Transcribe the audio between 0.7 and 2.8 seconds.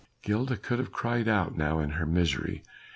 have cried out now in her misery.